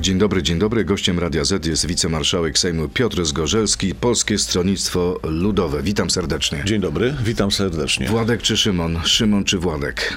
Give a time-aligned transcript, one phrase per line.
[0.00, 0.84] Dzień dobry, dzień dobry.
[0.84, 5.82] Gościem Radia Z jest wicemarszałek Sejmu Piotr Zgorzelski, Polskie Stronnictwo Ludowe.
[5.82, 6.62] Witam serdecznie.
[6.64, 8.08] Dzień dobry, witam serdecznie.
[8.08, 9.00] Władek czy Szymon?
[9.04, 10.16] Szymon czy Władek?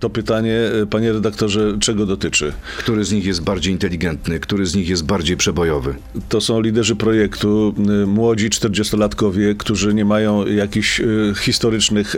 [0.00, 2.52] To pytanie, e, panie redaktorze, czego dotyczy?
[2.78, 4.40] Który z nich jest bardziej inteligentny?
[4.40, 5.94] Który z nich jest bardziej przebojowy?
[6.28, 12.16] To są liderzy projektu, y, młodzi 40-latkowie, którzy nie mają jakichś y, historycznych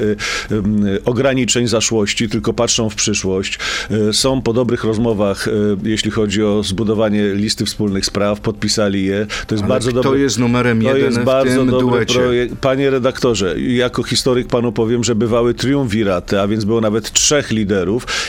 [1.04, 3.58] ograniczeń, zaszłości, tylko patrzą w przyszłość.
[4.12, 5.48] Są po dobrych rozmowach,
[5.82, 9.26] jeśli chodzi o zbudowanie listy wspólnych spraw, podpisali je.
[9.46, 10.20] To jest Ale bardzo kto dobry.
[10.20, 12.14] jest numerem To jeden jest w bardzo tym dobry duecie?
[12.18, 12.54] projekt.
[12.60, 17.67] Panie redaktorze, jako historyk panu powiem, że bywały triumviraty, a więc było nawet trzech liderów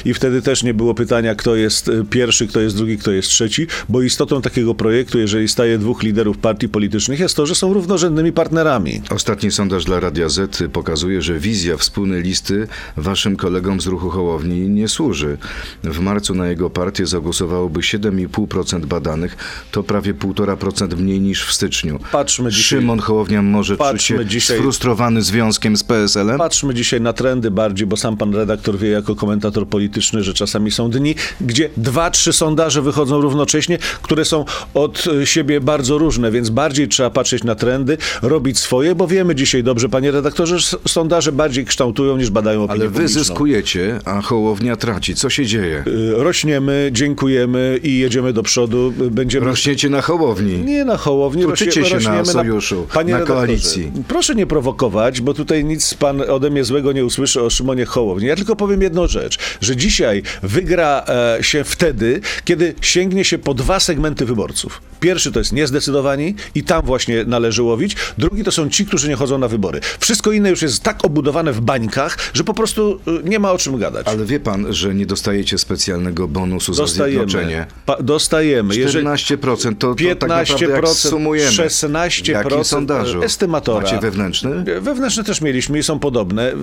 [0.06, 3.30] i wtedy też nie było pytania, kto jest y, pierwszy, kto jest drugi, kto jest
[3.30, 7.74] trzeci, bo istotą takiego projektu, jeżeli staje dwóch liderów partii politycznych, jest to, że są
[7.74, 9.02] równorzędnymi partnerami.
[9.10, 12.68] Ostatni sondaż dla Radia Z pokazuje, że wizja wspólnej listy
[12.98, 15.38] waszym kolegom z ruchu Hołowni nie służy.
[15.84, 19.38] W marcu na jego partię zagłosowałoby 7,5% badanych,
[19.72, 22.00] to prawie 1,5% mniej niż w styczniu.
[22.12, 26.38] Patrzmy dzisiaj- Szymon Hołownia może czuć się dzisiaj- sfrustrowany związkiem z PSL-em?
[26.38, 30.72] Patrzmy dzisiaj na trendy bardziej, bo sam pan redaktor wie jako komentator polityczny, że czasami
[30.72, 36.49] są dni, gdzie dwa, trzy sondaże wychodzą równocześnie, które są od siebie bardzo różne, więc
[36.49, 41.31] bardziej trzeba patrzeć na trendy, robić swoje, bo wiemy dzisiaj dobrze, panie redaktorze, że sondaże
[41.31, 43.19] bardziej kształtują niż badają opinię Ale wy publiczną.
[43.19, 45.16] zyskujecie, a Hołownia traci.
[45.16, 45.83] Co się dzieje?
[45.88, 48.94] Y, Rośniemy, dziękujemy i jedziemy do przodu.
[49.02, 50.57] Y, Będziemy Rośniecie na Hołowni.
[50.59, 53.91] Nie na Hołowni, Tuczycie się na sojuszu, Panie na koalicji.
[54.07, 58.27] Proszę nie prowokować, bo tutaj nic pan ode mnie złego nie usłyszy o Szymonie Hołowni.
[58.27, 59.19] Ja tylko powiem jedną rzecz,
[59.62, 64.81] że dzisiaj wygra e, się wtedy, kiedy sięgnie się po dwa segmenty wyborców.
[65.00, 67.95] Pierwszy to jest niezdecydowani i tam właśnie należy łowić.
[68.17, 69.80] Drugi to są ci, którzy nie chodzą na wybory.
[70.00, 73.58] Wszystko inne już jest tak obudowane w bańkach, że po prostu y, nie ma o
[73.58, 74.08] czym gadać.
[74.08, 77.25] Ale wie pan, że nie dostajecie specjalnego bonusu za zjednoczenie?
[77.25, 77.66] Dostajemy.
[77.86, 78.75] Pa, dostajemy.
[78.75, 81.52] Jeżeli- 14% to, to tak naprawdę jak 15%, sumujemy.
[81.52, 83.23] 16% Jakim sondażu?
[83.23, 83.81] estymatora.
[83.81, 84.63] Macie wewnętrzny?
[84.81, 86.53] Wewnętrzne też mieliśmy i są podobne.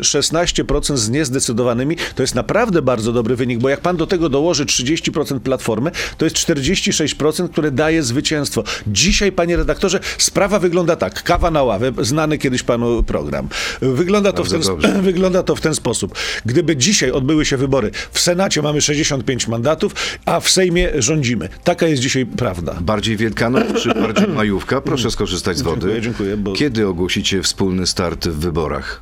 [0.00, 4.64] 16% z niezdecydowanymi to jest naprawdę bardzo dobry wynik, bo jak pan do tego dołoży
[4.66, 8.64] 30% platformy, to jest 46%, które daje zwycięstwo.
[8.86, 11.22] Dzisiaj, panie redaktorze, sprawa wygląda tak.
[11.22, 13.48] Kawa na ławę, znany kiedyś panu program.
[13.80, 14.62] Wygląda to, w ten,
[15.02, 16.14] wygląda to w ten sposób.
[16.46, 21.48] Gdyby dzisiaj odbyły się wybory, w Senacie mamy 65 mandatów, a w Sejmie rządzimy.
[21.64, 22.74] Taka jest dzisiaj prawda.
[22.80, 24.80] Bardziej Wielkanoc czy bardziej Majówka?
[24.80, 25.80] Proszę skorzystać z wody.
[25.80, 29.00] Dziękuję, dziękuję, bo- Kiedy ogłosicie wspólny start w wyborach?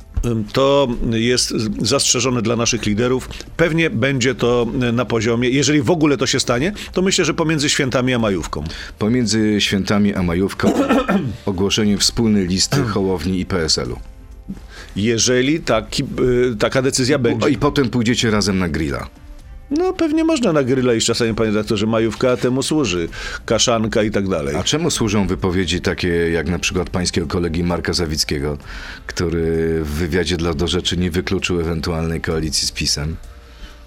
[0.53, 3.29] To jest zastrzeżone dla naszych liderów.
[3.57, 7.69] Pewnie będzie to na poziomie, jeżeli w ogóle to się stanie, to myślę, że pomiędzy
[7.69, 8.63] świętami a majówką.
[8.99, 10.73] Pomiędzy świętami a majówką
[11.45, 13.99] ogłoszenie wspólnej listy Hołowni i PSL-u.
[14.95, 16.03] Jeżeli taki,
[16.53, 17.49] y, taka decyzja będzie.
[17.49, 19.07] I potem pójdziecie razem na grilla.
[19.71, 23.09] No pewnie można na gryla iść czasami, panie redaktorze, majówka temu służy.
[23.45, 24.55] Kaszanka i tak dalej.
[24.55, 28.57] A czemu służą wypowiedzi takie jak na przykład pańskiego kolegi Marka Zawickiego,
[29.07, 33.15] który w wywiadzie dla Do Rzeczy nie wykluczył ewentualnej koalicji z PiSem?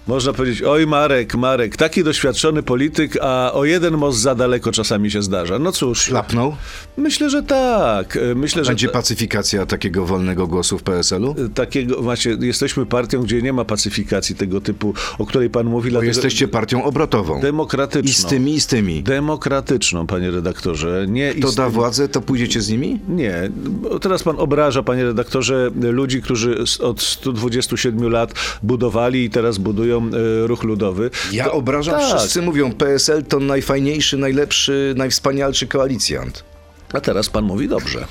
[0.09, 5.11] Można powiedzieć, oj Marek, Marek, taki doświadczony polityk, a o jeden most za daleko czasami
[5.11, 5.59] się zdarza.
[5.59, 6.55] No cóż, Szlapnął?
[6.97, 8.17] myślę, że tak.
[8.35, 11.35] Myślę, że Będzie pacyfikacja takiego wolnego głosu w PSL-u?
[11.53, 15.89] takiego, właśnie, jesteśmy partią, gdzie nie ma pacyfikacji tego typu, o której pan mówi.
[15.89, 17.41] Bo dlatego- jesteście partią obrotową.
[17.41, 18.11] demokratyczną.
[18.11, 19.03] I z tymi, i z tymi.
[19.03, 21.05] Demokratyczną, panie redaktorze.
[21.09, 22.99] Nie Kto da władzę, to pójdziecie z nimi?
[23.09, 23.49] Nie.
[24.01, 28.33] Teraz pan obraża, panie redaktorze, ludzi, którzy od 127 lat
[28.63, 31.09] budowali i teraz budują e, ruch ludowy.
[31.31, 32.19] Ja obrażam, tak.
[32.19, 36.43] wszyscy mówią, PSL to najfajniejszy, najlepszy, najwspanialszy koalicjant.
[36.93, 38.05] A teraz pan mówi dobrze.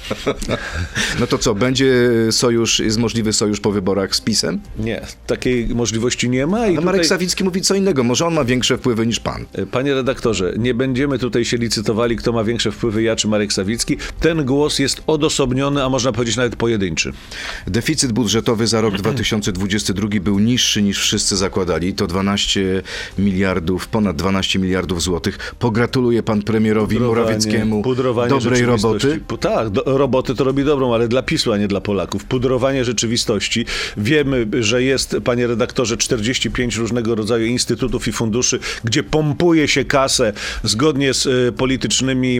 [1.21, 4.61] No to co, będzie sojusz, jest możliwy sojusz po wyborach z PiSem?
[4.79, 6.67] Nie, takiej możliwości nie ma.
[6.67, 7.09] I A Marek tutaj...
[7.09, 9.45] Sawicki mówi co innego, może on ma większe wpływy niż pan.
[9.71, 13.97] Panie redaktorze, nie będziemy tutaj się licytowali, kto ma większe wpływy, ja czy Marek Sawicki.
[14.21, 17.13] Ten głos jest odosobniony, a można powiedzieć nawet pojedynczy.
[17.67, 21.95] Deficyt budżetowy za rok 2022 był niższy niż wszyscy zakładali.
[21.95, 22.83] To 12
[23.19, 25.55] miliardów, ponad 12 miliardów złotych.
[25.59, 28.68] Pogratuluję pan premierowi Morawieckiemu pudrowanie dobrej.
[28.69, 29.21] Roboty.
[29.29, 32.25] Pu- Tak, do, roboty to robi dobrą, ale dla PiSu, a nie dla Polaków.
[32.25, 33.67] Pudrowanie rzeczywistości.
[33.97, 40.33] Wiemy, że jest, panie redaktorze, 45 różnego rodzaju instytutów i funduszy, gdzie pompuje się kasę
[40.65, 42.39] zgodnie z e, politycznymi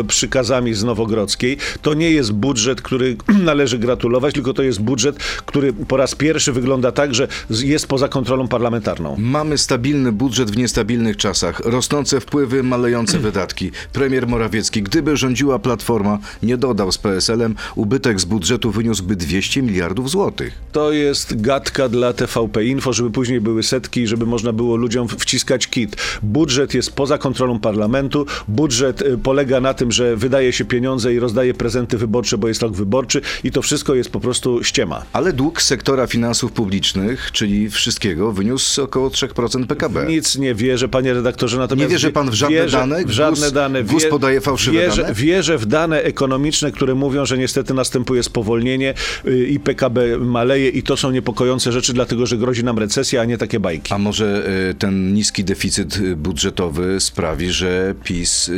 [0.00, 1.56] e, przykazami z Nowogrodzkiej.
[1.82, 5.16] To nie jest budżet, który należy gratulować, tylko to jest budżet,
[5.46, 9.16] który po raz pierwszy wygląda tak, że jest poza kontrolą parlamentarną.
[9.18, 13.70] Mamy stabilny budżet w niestabilnych czasach, rosnące wpływy, malejące wydatki.
[13.92, 19.62] Premier Morawiecki, gdyby rządził rządziła Platforma, nie dodał z PSL-em, ubytek z budżetu wyniósłby 200
[19.62, 20.52] miliardów złotych.
[20.72, 25.08] To jest gadka dla TVP Info, żeby później były setki i żeby można było ludziom
[25.08, 25.96] wciskać kit.
[26.22, 28.26] Budżet jest poza kontrolą parlamentu.
[28.48, 32.62] Budżet y, polega na tym, że wydaje się pieniądze i rozdaje prezenty wyborcze, bo jest
[32.62, 35.02] rok wyborczy i to wszystko jest po prostu ściema.
[35.12, 40.06] Ale dług sektora finansów publicznych, czyli wszystkiego, wyniósł około 3% PKB.
[40.08, 41.58] Nic nie wierzę, panie redaktorze.
[41.58, 43.04] Natomiast Nie wierzy pan w żadne wierzę, dane?
[43.04, 43.82] W żadne GUS- dane.
[43.84, 45.14] GUS podaje fałszywe wierzę, dane?
[45.22, 48.94] Wierzę w dane ekonomiczne, które mówią, że niestety następuje spowolnienie
[49.26, 53.24] y, i PKB maleje i to są niepokojące rzeczy, dlatego że grozi nam recesja, a
[53.24, 53.94] nie takie bajki.
[53.94, 58.50] A może y, ten niski deficyt y, budżetowy sprawi, że PiS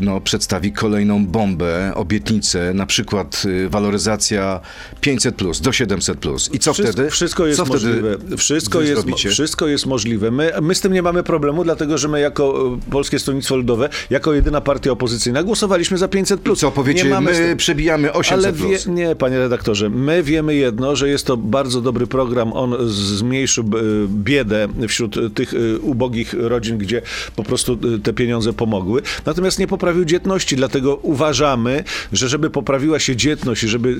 [0.00, 4.60] no, przedstawi kolejną bombę, obietnicę, na przykład waloryzacja
[5.00, 6.50] 500 plus do 700 plus.
[6.52, 7.10] I co Wszystko, wtedy?
[7.10, 8.16] wszystko jest co możliwe.
[8.36, 10.30] Wszystko jest, wszystko jest możliwe.
[10.30, 14.34] My, my z tym nie mamy problemu, dlatego że my jako Polskie Stronnictwo Ludowe, jako
[14.34, 16.58] jedyna partia opozycyjna głosowaliśmy za 500 plus.
[16.58, 18.86] Co powiecie, nie mamy my przebijamy 800 Ale wie, plus.
[18.86, 22.52] nie, panie redaktorze, my wiemy jedno, że jest to bardzo dobry program.
[22.52, 23.68] On zmniejszył e,
[24.08, 27.02] biedę wśród tych e, ubogich rodzin, gdzie
[27.36, 29.02] po prostu e, te pieniądze pomogły.
[29.26, 33.96] Natomiast nie poprawił dzietności, dlatego uważamy, że żeby poprawiła się dzietność i żeby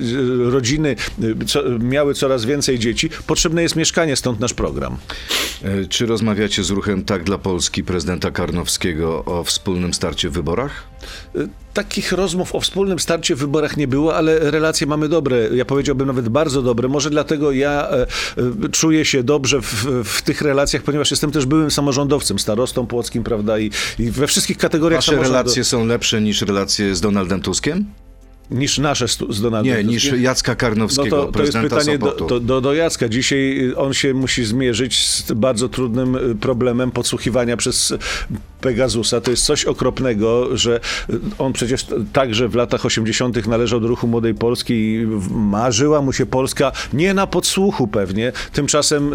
[0.51, 0.95] rodziny
[1.79, 4.97] miały coraz więcej dzieci, potrzebne jest mieszkanie, stąd nasz program.
[5.89, 10.83] Czy rozmawiacie z ruchem Tak dla Polski prezydenta Karnowskiego o wspólnym starcie w wyborach?
[11.73, 15.49] Takich rozmów o wspólnym starcie w wyborach nie było, ale relacje mamy dobre.
[15.53, 16.87] Ja powiedziałbym nawet bardzo dobre.
[16.87, 18.07] Może dlatego ja e, e,
[18.71, 23.59] czuję się dobrze w, w tych relacjach, ponieważ jestem też byłym samorządowcem, starostą płockim, prawda?
[23.59, 27.85] I, i we wszystkich kategoriach Wasze samorządu- relacje są lepsze niż relacje z Donaldem Tuskiem?
[28.51, 30.11] niż nasze z Donaldem Nie, niż.
[30.19, 33.09] Jacka No Karnowskiego, to, to jest pytanie do, do, do, do Jacka.
[33.09, 37.93] Dzisiaj y, on się musi zmierzyć z bardzo trudnym y, problemem podsłuchiwania przez
[38.61, 39.21] Pegasusa.
[39.21, 40.79] To jest coś okropnego, że
[41.37, 43.47] on przecież także w latach 80.
[43.47, 48.31] należał do ruchu Młodej Polski i marzyła mu się Polska nie na podsłuchu pewnie.
[48.53, 49.13] Tymczasem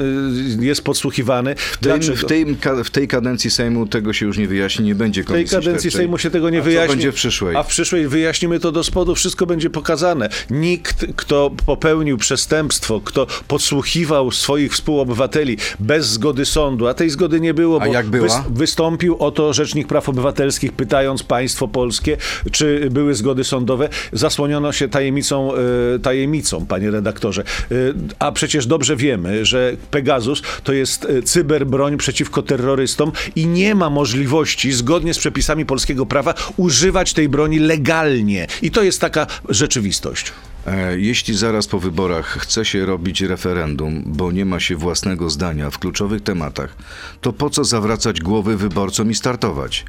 [0.61, 1.55] y, jest podsłuchiwany.
[1.56, 5.23] W, tym, w, tej, w tej kadencji Sejmu tego się już nie wyjaśni, nie będzie
[5.23, 5.99] W tej komisji kadencji śledczej.
[6.00, 6.88] Sejmu się tego nie A wyjaśni.
[6.88, 7.56] Będzie w przyszłej?
[7.56, 10.29] A w przyszłej wyjaśnimy to do spodu, wszystko będzie pokazane.
[10.50, 17.55] Nikt, kto popełnił przestępstwo, kto podsłuchiwał swoich współobywateli bez zgody sądu, a tej zgody nie
[17.55, 18.29] było, A bo jak była?
[18.29, 22.16] wys- wystąpił o to Rzecznik Praw Obywatelskich, pytając państwo polskie,
[22.52, 23.88] czy były zgody sądowe.
[24.12, 27.42] Zasłoniono się tajemnicą, e, tajemnicą panie redaktorze.
[27.42, 27.75] E,
[28.19, 33.90] a przecież dobrze wiemy, że Pegasus to jest e, cyberbroń przeciwko terrorystom i nie ma
[33.90, 38.46] możliwości, zgodnie z przepisami polskiego prawa, używać tej broni legalnie.
[38.62, 40.32] I to jest taka rzeczywistość.
[40.66, 45.70] E, Jeśli zaraz po wyborach chce się robić referendum, bo nie ma się własnego zdania
[45.70, 46.76] w kluczowych tematach,
[47.20, 49.84] to po co zawracać głowy wyborcom i startować?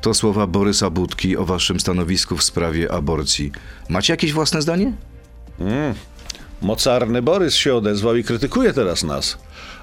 [0.00, 3.52] To słowa Borysa Budki o waszym stanowisku w sprawie aborcji.
[3.88, 4.92] Macie jakieś własne zdanie?
[6.62, 9.38] Mocarny Borys się odezwał i krytykuje teraz nas.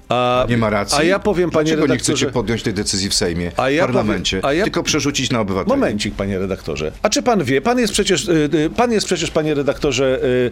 [0.09, 0.98] A, Nie ma racji.
[1.00, 2.18] A ja powiem, panie Dlaczego nie redaktorze...
[2.18, 5.30] chcecie podjąć tej decyzji w Sejmie, A ja w parlamencie, powiem- a ja- tylko przerzucić
[5.31, 5.69] na obywateli?
[5.69, 6.92] Momencik, panie redaktorze.
[7.01, 10.51] A czy pan wie, pan jest przecież, y, y, pan jest przecież, panie redaktorze, y,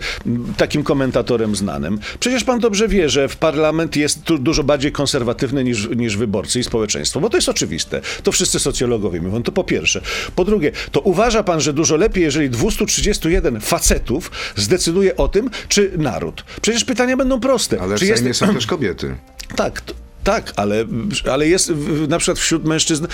[0.57, 1.99] takim komentatorem znanym.
[2.19, 6.63] Przecież pan dobrze wie, że w parlament jest dużo bardziej konserwatywny niż, niż wyborcy i
[6.63, 8.01] społeczeństwo, bo to jest oczywiste.
[8.23, 10.01] To wszyscy socjologowie mówią, to po pierwsze.
[10.35, 15.91] Po drugie, to uważa pan, że dużo lepiej, jeżeli 231 facetów zdecyduje o tym, czy
[15.97, 16.45] naród?
[16.61, 17.81] Przecież pytania będą proste.
[17.81, 18.39] Ale w czy Sejmie jest...
[18.39, 19.15] są też kobiety.
[19.47, 19.93] Tak, t-
[20.25, 20.85] tak, ale,
[21.31, 21.73] ale jest
[22.09, 23.07] na przykład wśród mężczyzn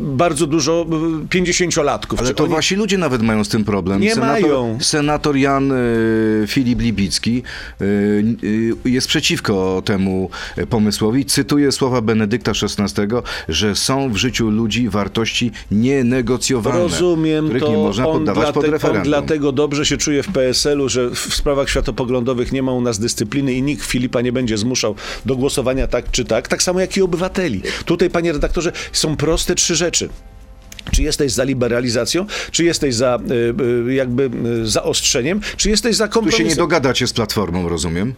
[0.00, 0.86] bardzo dużo
[1.30, 2.20] pięćdziesięciolatków.
[2.20, 4.00] Ale to oni- wasi ludzie nawet mają z tym problem.
[4.00, 4.78] Nie mają.
[4.80, 7.42] Senator Jan y, Filip Libicki
[7.80, 7.84] y,
[8.44, 10.30] y, jest przeciwko temu
[10.70, 11.24] pomysłowi.
[11.24, 13.02] Cytuję słowa Benedykta XVI,
[13.48, 17.70] że są w życiu ludzi wartości nienegocjowalne, Rozumiem których to.
[17.70, 19.04] nie można poddawać pod dlate- on referendum.
[19.04, 23.52] dlatego dobrze się czuje w PSL-u, że w sprawach światopoglądowych nie ma u nas dyscypliny
[23.54, 24.94] i nikt Filipa nie będzie zmuszał
[25.26, 27.62] do głosowania tak czy tak, tak samo jak i obywateli.
[27.84, 30.08] Tutaj, panie redaktorze, są proste trzy rzeczy.
[30.92, 34.30] Czy jesteś za liberalizacją, czy jesteś za y, y, jakby
[34.62, 36.48] y, zaostrzeniem, czy jesteś za Tu się kompromisem?
[36.48, 38.14] nie dogadacie z Platformą, rozumiem?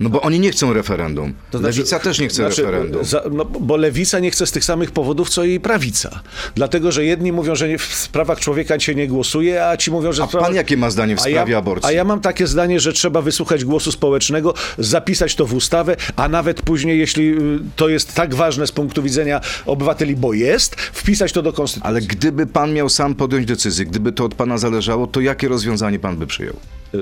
[0.00, 1.34] No bo oni nie chcą referendum.
[1.50, 3.04] To znaczy- Lewica też nie chce znaczy, referendum.
[3.04, 6.20] Za, no, bo lewica nie chce z tych samych powodów, co i prawica.
[6.54, 10.12] Dlatego, że jedni mówią, że nie, w sprawach człowieka się nie głosuje, a ci mówią,
[10.12, 10.22] że...
[10.22, 11.88] A w sprawach- pan jakie ma zdanie w A sprawie ja, aborcji?
[11.88, 16.28] A ja mam takie zdanie, że trzeba wysłuchać głosu społecznego, zapisać to w ustawę, a
[16.28, 17.38] nawet później, jeśli y,
[17.76, 21.88] to jest tak ważne z punktu widzenia obywateli, bo jest, wpisać to do konstytucji.
[21.88, 25.98] Ale gdyby pan miał sam podjąć decyzję, gdyby to od pana zależało, to jakie rozwiązanie
[25.98, 26.56] pan by przyjął?
[26.94, 26.98] Y,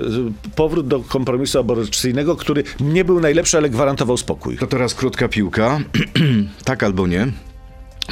[0.57, 4.57] Powrót do kompromisu aborcyjnego, który nie był najlepszy, ale gwarantował spokój.
[4.59, 5.81] To teraz krótka piłka.
[6.65, 7.27] tak albo nie.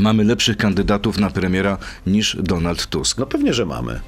[0.00, 3.18] mamy lepszych kandydatów na premiera niż Donald Tusk.
[3.18, 4.00] No pewnie, że mamy.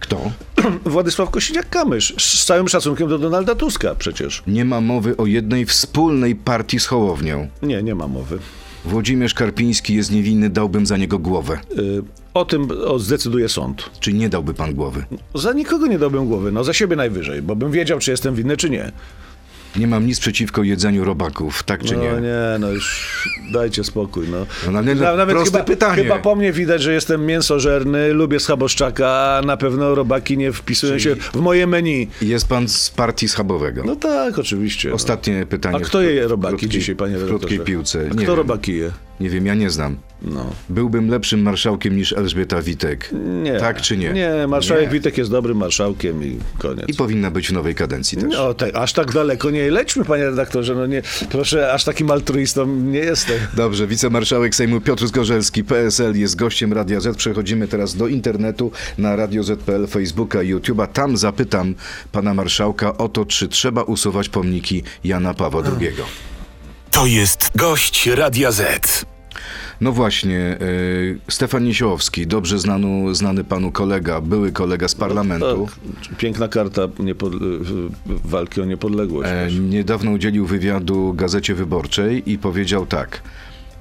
[0.00, 0.32] Kto?
[0.84, 4.42] Władysław Kosiniak-Kamysz, z całym szacunkiem do Donalda Tuska przecież.
[4.46, 7.48] Nie ma mowy o jednej wspólnej partii z Hołownią.
[7.62, 8.38] Nie, nie ma mowy.
[8.84, 11.58] Włodzimierz Karpiński jest niewinny, dałbym za niego głowę.
[11.78, 12.02] Y,
[12.34, 12.68] O tym
[12.98, 13.90] zdecyduje sąd.
[14.00, 15.04] Czy nie dałby pan głowy?
[15.34, 18.56] Za nikogo nie dałbym głowy, no za siebie najwyżej, bo bym wiedział, czy jestem winny,
[18.56, 18.92] czy nie.
[19.78, 22.10] Nie mam nic przeciwko jedzeniu robaków, tak czy no nie?
[22.10, 24.46] nie, no już dajcie spokój, no.
[24.72, 26.02] No, ale no, proste chyba, pytanie.
[26.02, 30.98] chyba po mnie widać, że jestem mięsożerny, lubię schaboszczaka, a na pewno robaki nie wpisują
[30.98, 32.08] się w moje menu.
[32.22, 33.82] Jest pan z partii schabowego.
[33.84, 34.94] No tak, oczywiście.
[34.94, 35.76] Ostatnie pytanie.
[35.76, 37.38] A w kto je w robaki dzisiaj, panie W redaktorze?
[37.38, 38.06] krótkiej piłce.
[38.06, 38.34] A kto wiem.
[38.34, 38.90] robaki je?
[39.20, 39.96] Nie wiem, ja nie znam.
[40.22, 40.50] No.
[40.68, 43.10] Byłbym lepszym marszałkiem niż Elżbieta Witek.
[43.42, 43.60] Nie.
[43.60, 44.12] Tak czy nie?
[44.12, 44.90] Nie, marszałek Nie.
[44.90, 46.88] Witek jest dobrym marszałkiem i koniec.
[46.88, 48.32] I powinna być w nowej kadencji też.
[48.32, 50.74] No, te, aż tak daleko nie lećmy, panie redaktorze.
[50.74, 53.36] No nie, proszę, aż takim altruistą nie jestem.
[53.56, 57.16] Dobrze, wicemarszałek Sejmu Piotr Zgorzelski, PSL, jest gościem Radia Z.
[57.16, 60.86] Przechodzimy teraz do internetu na Radio Z.pl, Facebooka i YouTube'a.
[60.86, 61.74] Tam zapytam
[62.12, 65.88] pana marszałka o to, czy trzeba usuwać pomniki Jana Pawła II.
[66.90, 69.04] To jest gość Radia Z.
[69.80, 75.68] No właśnie, y, Stefan Niesiołowski, dobrze znany, znany panu kolega, były kolega z parlamentu.
[76.08, 77.32] Tak, piękna karta niepod...
[78.06, 79.30] walki o niepodległość.
[79.32, 83.22] E, niedawno udzielił wywiadu Gazecie Wyborczej i powiedział tak.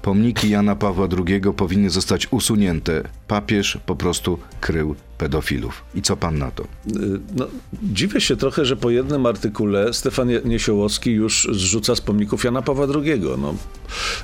[0.01, 3.03] Pomniki Jana Pawła II powinny zostać usunięte.
[3.27, 5.83] Papież po prostu krył pedofilów.
[5.95, 6.63] I co pan na to?
[7.35, 7.47] No,
[7.83, 12.87] dziwię się trochę, że po jednym artykule Stefan Niesiołowski już zrzuca z pomników Jana Pawła
[12.95, 13.21] II.
[13.37, 13.55] No,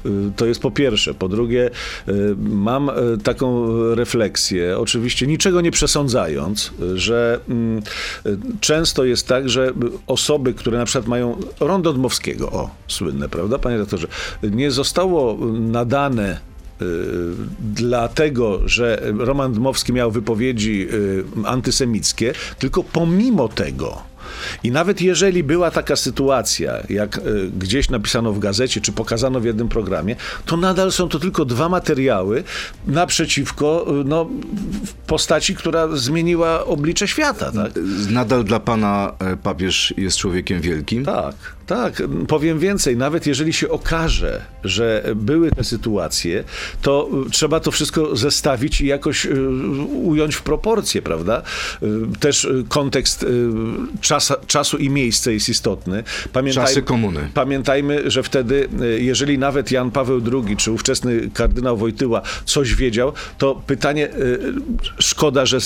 [0.06, 1.14] y, to jest po pierwsze.
[1.14, 1.70] Po drugie,
[2.08, 2.94] y, mam y,
[3.24, 7.82] taką refleksję, oczywiście niczego nie przesądzając, że mm,
[8.60, 9.74] często jest tak, że
[10.08, 14.08] osoby, które na przykład mają rondo Dmowskiego, o, słynne, prawda, panie redaktorze,
[14.44, 16.53] nie zostało nadane
[17.60, 24.14] dlatego, że Roman Dmowski miał wypowiedzi y, antysemickie, tylko pomimo tego.
[24.64, 29.46] I nawet jeżeli była taka sytuacja, jak y, gdzieś napisano w gazecie, czy pokazano w
[29.46, 32.44] jednym programie, to nadal są to tylko dwa materiały
[32.88, 34.30] naprzeciwko y, no,
[35.08, 37.52] postaci, która zmieniła oblicze świata.
[37.52, 37.72] Tak?
[38.10, 41.06] Nadal dla pana e, papież jest człowiekiem wielkim?
[41.06, 42.04] Tak, tak.
[42.28, 46.44] Powiem więcej, nawet jeżeli się okaże, że były te sytuacje,
[46.82, 49.52] to y, trzeba to wszystko zestawić i jakoś y,
[50.04, 51.42] ująć w proporcje, prawda?
[51.84, 51.88] Y,
[52.20, 53.26] Też kontekst
[54.02, 56.04] czasa, czasu i miejsca jest istotny.
[56.34, 57.30] Pamiętaj, Czasy komuny.
[57.34, 63.62] Pamiętajmy, że wtedy, jeżeli nawet Jan Paweł II czy ówczesny kardynał Wojtyła coś wiedział, to
[63.68, 64.10] pytanie,
[65.00, 65.58] szkoda, że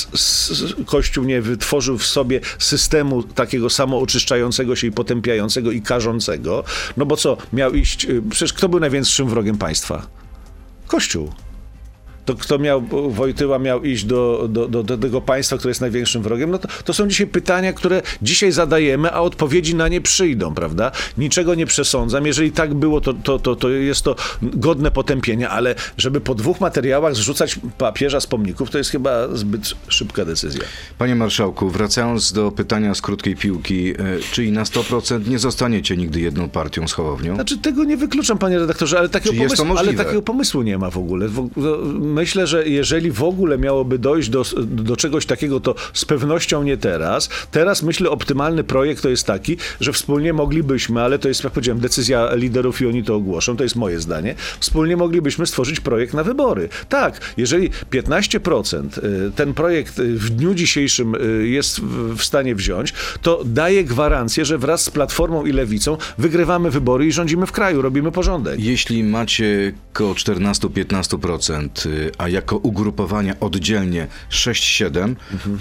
[0.86, 6.64] Kościół nie wytworzył w sobie systemu takiego samooczyszczającego się i potępiającego i karzącego,
[6.98, 10.08] no bo co, miał iść, y, przecież kto był największym wrogiem państwa?
[10.88, 11.34] Kościół.
[12.28, 16.22] To kto miał, Wojtyła miał iść do, do, do, do tego państwa, które jest największym
[16.22, 16.52] wrogiem?
[16.52, 20.92] No to, to są dzisiaj pytania, które dzisiaj zadajemy, a odpowiedzi na nie przyjdą, prawda?
[21.18, 22.26] Niczego nie przesądzam.
[22.26, 26.62] Jeżeli tak było, to, to, to, to jest to godne potępienia, ale żeby po dwóch
[26.62, 30.62] materiałach zrzucać papieża z pomników, to jest chyba zbyt szybka decyzja.
[30.98, 33.96] Panie marszałku, wracając do pytania z krótkiej piłki, e,
[34.32, 37.36] czyli na 100% nie zostaniecie nigdy jedną partią z Hołownią?
[37.36, 40.98] Znaczy tego nie wykluczam, panie redaktorze, ale takiego, pomysłu, ale takiego pomysłu nie ma w
[40.98, 41.28] ogóle.
[42.18, 46.78] Myślę, że jeżeli w ogóle miałoby dojść do, do czegoś takiego, to z pewnością nie
[46.78, 47.30] teraz.
[47.52, 51.82] Teraz myślę, optymalny projekt to jest taki, że wspólnie moglibyśmy, ale to jest, jak powiedziałem,
[51.82, 56.24] decyzja liderów i oni to ogłoszą, to jest moje zdanie, wspólnie moglibyśmy stworzyć projekt na
[56.24, 56.70] wybory.
[56.90, 58.98] Tak, jeżeli 15%
[59.28, 64.46] y, ten projekt y, w dniu dzisiejszym y, jest w- stanie wziąć, to daje gwarancję,
[64.46, 68.60] że wraz z Platformą i Lewicą wygrywamy wybory i rządzimy w kraju, robimy porządek.
[68.60, 75.16] Jeśli macie koło 14-15%, y, a jako ugrupowania oddzielnie 6-7,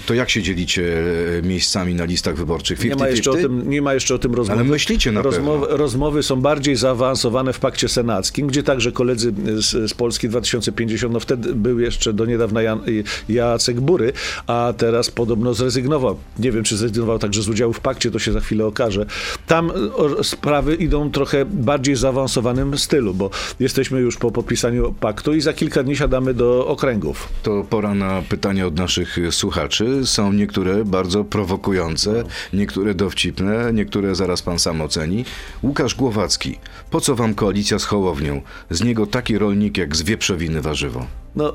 [0.05, 1.03] to jak się dzielicie
[1.37, 2.79] e, miejscami na listach wyborczych?
[2.79, 2.89] 50-50?
[2.89, 4.61] Nie ma, jeszcze o tym, nie ma jeszcze o tym rozmowy.
[4.61, 5.67] Ale myślicie na pewno.
[5.69, 11.19] rozmowy są bardziej zaawansowane w pakcie senackim, gdzie także koledzy z, z Polski 2050, no
[11.19, 12.81] wtedy był jeszcze do niedawna Jan,
[13.29, 14.13] Jacek Bury,
[14.47, 16.19] a teraz podobno zrezygnował.
[16.39, 19.05] Nie wiem, czy zrezygnował także z udziału w pakcie, to się za chwilę okaże.
[19.47, 25.41] Tam o, sprawy idą trochę bardziej zaawansowanym stylu, bo jesteśmy już po podpisaniu paktu i
[25.41, 27.29] za kilka dni siadamy do okręgów.
[27.43, 30.01] To pora na pytania od naszych słuchaczy.
[30.05, 35.25] Są niektóre bardzo prowokujące, niektóre dowcipne, niektóre zaraz pan sam oceni.
[35.63, 36.59] Łukasz Głowacki.
[36.91, 38.41] Po co wam koalicja z Hołownią?
[38.69, 41.05] Z niego taki rolnik jak z wieprzowiny warzywo.
[41.35, 41.53] No,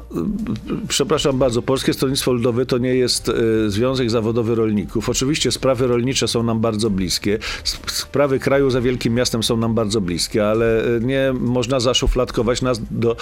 [0.88, 5.08] przepraszam bardzo, Polskie Stronnictwo Ludowe to nie jest y, Związek Zawodowy Rolników.
[5.08, 7.38] Oczywiście sprawy rolnicze są nam bardzo bliskie,
[7.72, 12.62] sp- sprawy kraju za wielkim miastem są nam bardzo bliskie, ale y, nie można zaszufladkować
[12.62, 13.16] nas do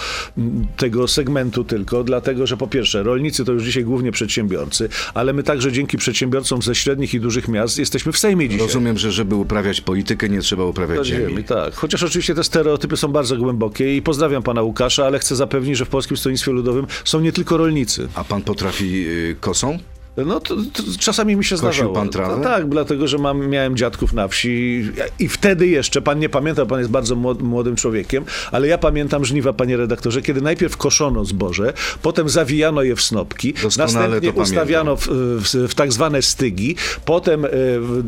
[0.77, 5.43] tego segmentu tylko, dlatego że po pierwsze, rolnicy to już dzisiaj głównie przedsiębiorcy, ale my
[5.43, 8.67] także dzięki przedsiębiorcom ze średnich i dużych miast jesteśmy w Sejmie dzisiaj.
[8.67, 11.29] Rozumiem, że żeby uprawiać politykę, nie trzeba uprawiać To ziemi.
[11.29, 11.73] ziemi, tak.
[11.75, 15.85] Chociaż oczywiście te stereotypy są bardzo głębokie i pozdrawiam pana Łukasza, ale chcę zapewnić, że
[15.85, 18.07] w Polskim Stronnictwie Ludowym są nie tylko rolnicy.
[18.15, 19.77] A pan potrafi y, kosą?
[20.17, 21.93] No to, to czasami mi się Kosił zdarzało.
[21.93, 22.37] pan trawę?
[22.37, 24.83] No, tak, dlatego że mam, miałem dziadków na wsi
[25.19, 29.25] i wtedy jeszcze, pan nie pamięta, pan jest bardzo młod- młodym człowiekiem, ale ja pamiętam
[29.25, 34.95] żniwa, panie redaktorze, kiedy najpierw koszono zboże, potem zawijano je w snopki, Doskonale następnie ustawiano
[34.95, 36.75] w, w, w tak zwane stygi,
[37.05, 37.49] potem e,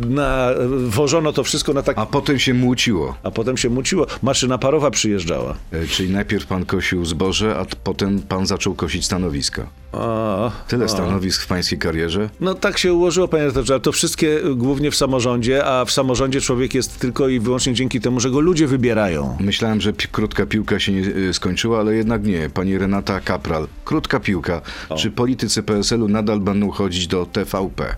[0.09, 0.49] na,
[0.87, 1.97] wożono to wszystko na tak...
[1.97, 3.15] A potem się młóciło.
[3.23, 4.07] A potem się muciło.
[4.21, 5.55] Maszyna parowa przyjeżdżała.
[5.71, 9.67] E, Czyli najpierw pan kosił zboże, a potem pan zaczął kosić stanowiska.
[9.93, 12.29] A, Tyle stanowisk w pańskiej karierze.
[12.39, 16.41] no tak się ułożyło, panie redaktorze, ale to wszystkie głównie w samorządzie, a w samorządzie
[16.41, 19.37] człowiek jest tylko i wyłącznie dzięki temu, że go ludzie wybierają.
[19.39, 22.49] Myślałem, że pi- krótka piłka się nie y, skończyła, ale jednak nie.
[22.49, 23.67] Pani Renata Kapral.
[23.85, 24.61] Krótka piłka.
[24.97, 27.95] Czy politycy PSL-u nadal będą chodzić do TVP?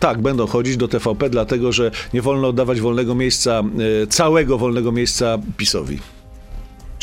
[0.00, 3.62] Tak, będą chodzić do TVP, dlatego że nie wolno oddawać wolnego miejsca,
[4.02, 5.98] e, całego wolnego miejsca PiSowi.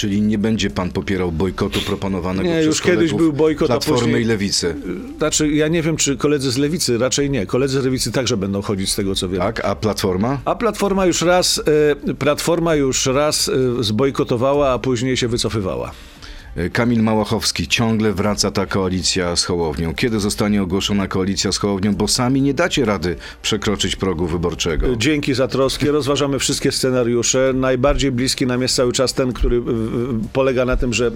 [0.01, 4.22] Czyli nie będzie pan popierał bojkotu proponowanego Nie, przez już kiedyś był bojkot, Platformy później-
[4.22, 4.75] i Lewicy.
[5.17, 7.46] Znaczy, ja nie wiem, czy koledzy z Lewicy, raczej nie.
[7.46, 9.41] Koledzy z Lewicy także będą chodzić z tego, co wiem.
[9.41, 10.39] Tak, a Platforma?
[10.46, 11.62] A Platforma już raz,
[12.10, 15.91] e, Platforma już raz e, zbojkotowała, a później się wycofywała.
[16.55, 17.67] E, Kamil Małachowski.
[17.67, 19.96] Ciągle wraca ta koalicja z Hołownią.
[19.96, 21.96] Kiedy zostanie ogłoszona koalicja z Hołownią?
[21.96, 24.96] Bo sami nie dacie rady przekroczyć progu wyborczego.
[24.96, 25.91] Dzięki za troskę.
[25.91, 27.51] Rozważamy wszystkie scenariusze.
[27.55, 29.62] Najbardziej bliski nam jest cały czas ten, który
[30.34, 31.12] polega na tym, że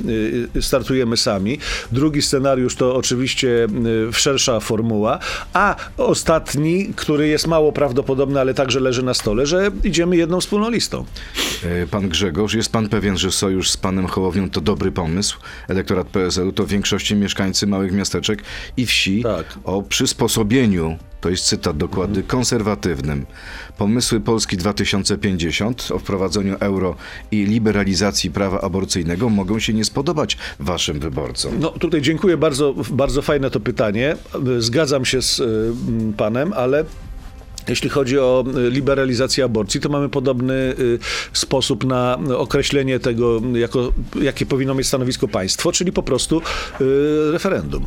[0.55, 1.59] y, startujemy sami.
[1.91, 3.67] Drugi scenariusz to oczywiście
[4.11, 5.19] szersza formuła.
[5.53, 10.69] A ostatni, który jest mało prawdopodobny, ale także leży na stole, że idziemy jedną wspólną
[10.69, 11.05] listą.
[11.63, 15.24] E, Pan Grzegorz, jest pan pewien, że sojusz z panem Hołownią to dobry pomysł?
[15.67, 18.43] Elektorat PSL-u to w większości mieszkańcy małych miasteczek
[18.77, 19.45] i wsi Tak.
[19.63, 23.25] o przysposobieniu, to jest cytat dokładny, konserwatywnym.
[23.77, 26.95] Pomysły Polski 2050 o wprowadzeniu euro
[27.31, 31.51] i liberalizacji prawa aborcyjnego mogą się nie spodobać waszym wyborcom.
[31.59, 34.15] No tutaj dziękuję bardzo, bardzo fajne to pytanie.
[34.59, 35.73] Zgadzam się z y,
[36.17, 36.85] panem, ale
[37.69, 40.99] jeśli chodzi o y, liberalizację aborcji, to mamy podobny y,
[41.33, 46.41] sposób na określenie tego, jako, jakie powinno mieć stanowisko państwo, czyli po prostu
[46.81, 47.85] y, referendum.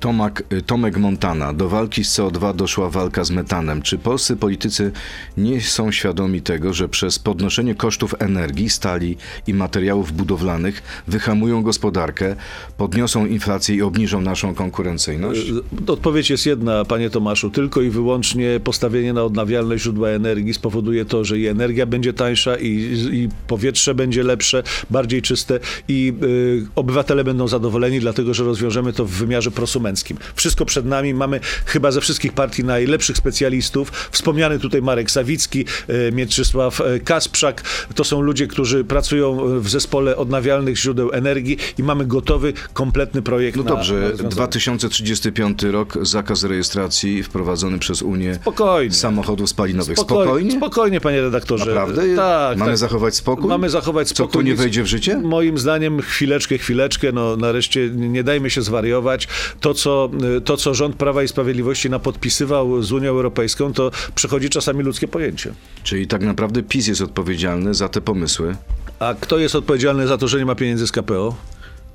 [0.00, 1.52] Tomak, y, Tomek Montana.
[1.52, 3.82] Do walki z CO2 doszła walka z metanem.
[3.82, 4.92] Czy polscy politycy
[5.36, 12.36] nie są świadomi tego, że przez podnoszenie kosztów energii, stali i materiałów budowlanych wyhamują gospodarkę,
[12.76, 15.50] podniosą inflację i obniżą naszą konkurencyjność?
[15.50, 17.50] Y, Odpowiedź jest jedna, panie Tomaszu.
[17.50, 22.56] Tylko i wyłącznie postawienie na odnawialne źródła energii spowoduje to, że i energia będzie tańsza,
[22.56, 22.68] i,
[23.12, 29.04] i powietrze będzie lepsze, bardziej czyste, i y, obywatele będą zadowoleni, dlatego że rozwiążemy to
[29.04, 29.85] w wymiarze prosumenckim.
[30.34, 31.14] Wszystko przed nami.
[31.14, 33.92] Mamy chyba ze wszystkich partii najlepszych specjalistów.
[34.10, 37.62] Wspomniany tutaj Marek Sawicki, y, Mieczysław y, Kasprzak.
[37.94, 43.56] To są ludzie, którzy pracują w zespole odnawialnych źródeł energii i mamy gotowy, kompletny projekt
[43.56, 44.28] No dobrze, rozwiązanie.
[44.30, 48.94] 2035 rok, zakaz rejestracji wprowadzony przez Unię Spokojnie.
[48.94, 49.98] samochodów spalinowych.
[49.98, 50.56] Spokojnie?
[50.56, 51.66] Spokojnie, panie redaktorze.
[51.66, 52.16] Naprawdę?
[52.16, 52.58] Tak.
[52.58, 52.78] Mamy tak.
[52.78, 53.48] zachować spokój?
[53.48, 54.32] Mamy zachować Co, spokój.
[54.32, 55.16] to nie wejdzie w życie?
[55.18, 59.28] Moim zdaniem chwileczkę, chwileczkę, no nareszcie nie dajmy się zwariować.
[59.60, 60.10] To co,
[60.44, 65.54] to, co rząd Prawa i Sprawiedliwości napodpisywał z Unią Europejską, to przechodzi czasami ludzkie pojęcie.
[65.82, 68.56] Czyli tak naprawdę PiS jest odpowiedzialny za te pomysły.
[68.98, 71.36] A kto jest odpowiedzialny za to, że nie ma pieniędzy z KPO?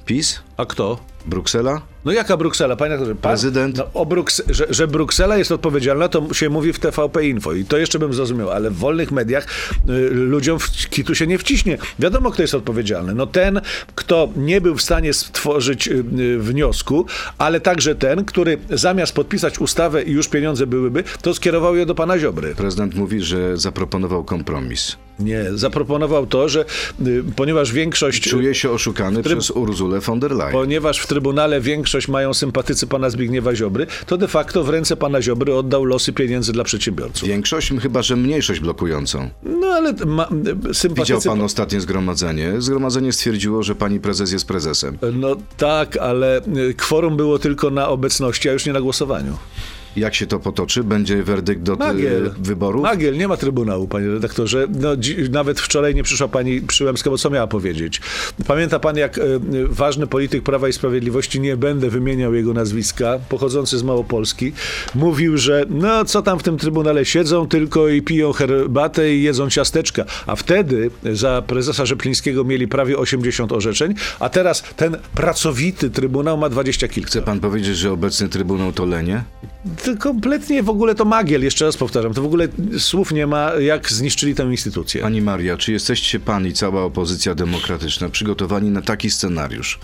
[0.06, 0.42] PiS?
[0.58, 0.98] A kto?
[1.26, 1.82] Bruksela?
[2.06, 2.76] No jaka Bruksela?
[2.76, 3.78] Panie pan, Prezydent?
[3.78, 7.66] No, o Bruks- że, że Bruksela jest odpowiedzialna, to się mówi w TVP Info i
[7.66, 9.46] to jeszcze bym zrozumiał, ale w wolnych mediach
[9.90, 11.78] y, ludziom w kitu się nie wciśnie.
[12.00, 13.14] Wiadomo, kto jest odpowiedzialny.
[13.14, 13.62] No ten,
[13.96, 17.06] kto nie był w stanie stworzyć y, y, wniosku,
[17.38, 21.96] ale także ten, który zamiast podpisać ustawę i już pieniądze byłyby, to skierował je do
[21.96, 22.56] pana Ziobry.
[22.56, 24.98] Prezydent mówi, że zaproponował kompromis.
[25.20, 26.66] Nie, zaproponował to, że
[27.08, 28.30] y, ponieważ większość...
[28.30, 30.52] Czuje się oszukany Tryb- przez Urzulę von der Leyen.
[30.52, 35.22] Ponieważ w Trybunale większość mają sympatycy pana Zbigniewa Ziobry, to de facto w ręce pana
[35.22, 37.30] Ziobry oddał losy pieniędzy dla przedsiębiorców.
[37.30, 39.30] Większość, chyba że mniejszość blokującą.
[39.44, 40.28] No ale ma,
[40.74, 40.90] sympatycy...
[40.90, 42.54] Widział pan ostatnie zgromadzenie.
[42.62, 44.98] Zgromadzenie stwierdziło, że pani prezes jest prezesem.
[45.14, 49.38] No tak, ale y, kworum było tylko na obecności, a już nie na głosowaniu.
[49.96, 50.84] Jak się to potoczy?
[50.84, 52.26] Będzie werdykt do Magiel.
[52.26, 52.82] y, wyborów?
[52.84, 54.68] Magiel, nie ma trybunału, panie redaktorze.
[54.80, 58.02] No, dzi- nawet wczoraj nie przyszła pani Przyłębska, bo co miała powiedzieć?
[58.48, 59.22] Pamięta pan, jak e,
[59.70, 64.52] ważny polityk Prawa i Sprawiedliwości, nie będę wymieniał jego nazwiska, pochodzący z Małopolski,
[64.96, 69.50] mówił, że no co tam w tym trybunale siedzą tylko i piją herbatę i jedzą
[69.50, 70.06] ciasteczka.
[70.28, 76.50] A wtedy za prezesa Rzeplińskiego mieli prawie 80 orzeczeń, a teraz ten pracowity trybunał ma
[76.50, 77.08] 20 kilka.
[77.10, 79.24] Chce pan powiedzieć, że obecny Trybunał to lenie?
[79.84, 82.14] To kompletnie w ogóle to magiel, jeszcze raz powtarzam.
[82.14, 82.48] To w ogóle
[82.80, 85.02] słów nie ma, jak zniszczyli tę instytucję.
[85.02, 89.80] Pani Maria, czy jesteście pan i cała opozycja demokratyczna przygotowani na taki scenariusz,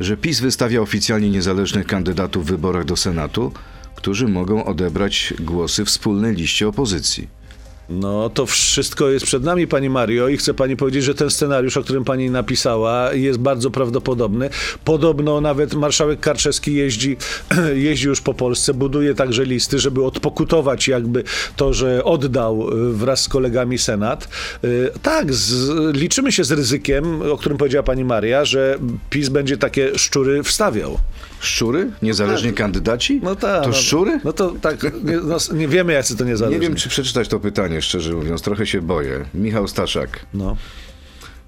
[0.00, 3.52] że PiS wystawia oficjalnie niezależnych kandydatów w wyborach do Senatu,
[3.94, 7.43] którzy mogą odebrać głosy wspólnej liście opozycji?
[7.88, 11.76] No to wszystko jest przed nami, pani Mario, i chcę pani powiedzieć, że ten scenariusz,
[11.76, 14.50] o którym pani napisała, jest bardzo prawdopodobny.
[14.84, 17.16] Podobno nawet marszałek Karczewski jeździ,
[17.74, 21.24] jeździ już po Polsce, buduje także listy, żeby odpokutować jakby
[21.56, 24.28] to, że oddał y, wraz z kolegami Senat.
[24.64, 28.78] Y, Tak, z, liczymy się z ryzykiem, o którym powiedziała pani Maria, że
[29.10, 30.98] PiS będzie takie szczury wstawiał.
[31.40, 31.90] Szczury?
[32.02, 33.20] Niezależni kandydaci?
[33.22, 33.62] No tak.
[33.62, 34.20] To no, szczury?
[34.24, 36.60] No to tak, nie, no, nie wiemy, jacy to Nie niezależni.
[36.60, 38.42] wiem, czy przeczytać to pytanie, szczerze mówiąc.
[38.42, 39.24] Trochę się boję.
[39.34, 40.26] Michał Staszak.
[40.34, 40.56] No.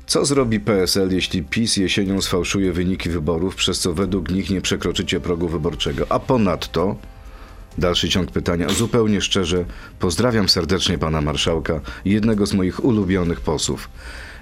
[0.07, 5.21] Co zrobi PSL, jeśli PiS jesienią sfałszuje wyniki wyborów, przez co według nich nie przekroczycie
[5.21, 6.07] progu wyborczego?
[6.09, 6.97] A ponadto,
[7.79, 9.65] dalszy ciąg pytania, zupełnie szczerze,
[9.99, 13.89] pozdrawiam serdecznie pana marszałka, jednego z moich ulubionych posłów.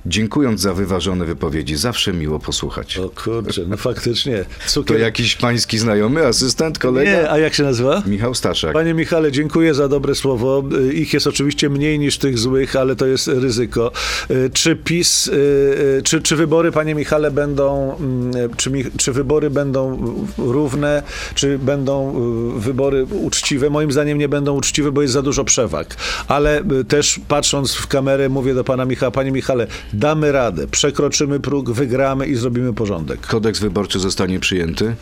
[0.07, 2.99] Dziękując za wyważone wypowiedzi, zawsze miło posłuchać.
[2.99, 4.45] O kurczę, no faktycznie.
[4.65, 5.01] To Cukier...
[5.01, 7.11] jakiś pański znajomy, asystent, kolega?
[7.11, 8.03] Nie, a jak się nazywa?
[8.07, 8.73] Michał Staszak.
[8.73, 10.65] Panie Michale, dziękuję za dobre słowo.
[10.91, 13.93] Y, Ich jest oczywiście mniej niż tych złych, ale to jest ryzyko.
[14.31, 19.99] Y, Czy PiS, y, czy, czy wybory, panie Michale, będą, mm, czy, czy wybory będą
[20.39, 21.03] równe,
[21.35, 22.15] czy będą
[22.59, 23.71] wybory uczciwe?
[23.71, 25.97] Moim zdaniem nie będą uczciwe, bo jest za dużo przewag.
[26.29, 31.71] Ale też patrząc w kamerę, mówię do pana Michała, panie Michale, damy radę, przekroczymy próg,
[31.71, 33.21] wygramy i zrobimy porządek.
[33.27, 34.95] Kodeks wyborczy zostanie przyjęty?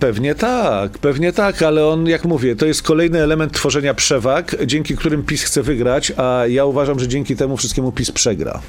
[0.00, 4.96] Pewnie tak, pewnie tak, ale on, jak mówię, to jest kolejny element tworzenia przewag, dzięki
[4.96, 8.60] którym PiS chce wygrać, a ja uważam, że dzięki temu wszystkiemu PiS przegra.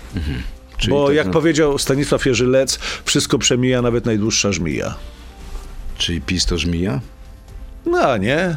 [0.77, 4.95] Czyli Bo tak jak na- powiedział Stanisław Jerzy Lec, wszystko przemija, nawet najdłuższa żmija.
[5.97, 6.99] Czyli PiS to żmija?
[7.85, 8.55] No, a nie?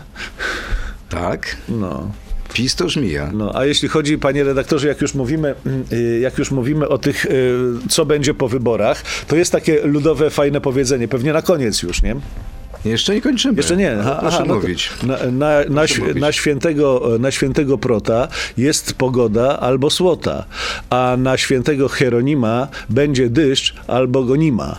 [1.09, 1.57] Tak.
[1.69, 2.11] No.
[2.59, 2.87] PiS to.
[3.33, 5.55] No, a jeśli chodzi, panie redaktorze, jak już mówimy,
[5.93, 7.55] y, jak już mówimy o tych, y,
[7.89, 12.17] co będzie po wyborach, to jest takie ludowe, fajne powiedzenie, pewnie na koniec już, nie?
[12.85, 13.57] Jeszcze nie kończymy.
[13.57, 13.93] Jeszcze nie.
[13.95, 14.91] No, Aha, proszę aha, no mówić.
[15.03, 16.21] Na, na, na, mówić.
[16.21, 20.45] na, świętego, na świętego Prota jest pogoda albo słota,
[20.91, 24.77] a na świętego Hieronima będzie deszcz albo go nie ma.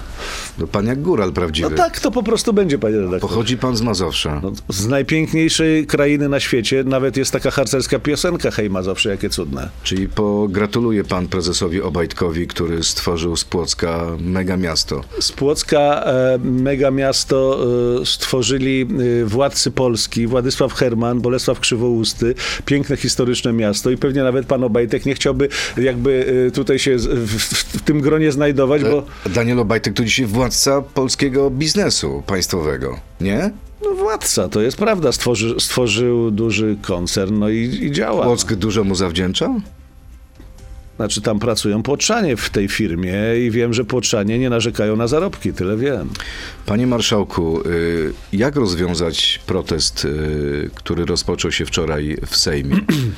[0.57, 1.75] No pan jak góral No prawdziwy.
[1.75, 3.21] tak to po prostu będzie, panie redaktorze.
[3.21, 4.39] Pochodzi pan z Mazowsza.
[4.43, 9.69] No, z najpiękniejszej krainy na świecie nawet jest taka harcerska piosenka Hej Mazowsze, jakie cudne.
[9.83, 15.01] Czyli pogratuluje pan prezesowi Obajtkowi, który stworzył z Płocka mega miasto.
[15.19, 18.87] Z Płocka e, mega miasto e, stworzyli
[19.21, 25.05] e, władcy Polski, Władysław Herman, Bolesław Krzywousty, piękne historyczne miasto i pewnie nawet pan Obajtek
[25.05, 29.93] nie chciałby jakby e, tutaj się w, w, w tym gronie znajdować, bo Daniel Obajtek
[29.93, 33.51] to dzisiaj władca polskiego biznesu państwowego, nie?
[33.81, 38.25] no, władca, to jest prawda, stworzy, stworzył duży koncern, no i, i działa.
[38.25, 39.55] Płock dużo mu zawdzięcza?
[40.99, 43.13] Znaczy tam pracują Płotrzanie w tej firmie
[43.45, 46.09] i wiem, że Płotrzanie nie narzekają na zarobki, tyle wiem.
[46.65, 52.75] Panie marszałku, y, jak rozwiązać protest, y, który rozpoczął się wczoraj w Sejmie?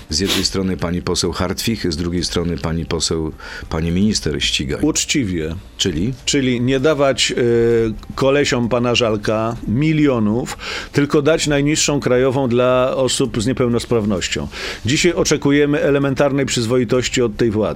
[0.09, 3.31] Z jednej strony pani poseł Hartwich, z drugiej strony pani poseł,
[3.69, 4.81] pani minister Ścigaj.
[4.81, 5.55] Uczciwie.
[5.77, 6.13] Czyli?
[6.25, 10.57] Czyli nie dawać y, kolesiom pana Żalka milionów,
[10.91, 14.47] tylko dać najniższą krajową dla osób z niepełnosprawnością.
[14.85, 17.70] Dzisiaj oczekujemy elementarnej przyzwoitości od tej władzy.